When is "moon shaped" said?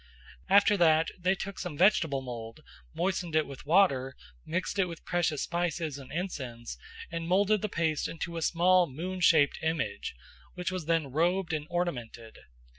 8.87-9.59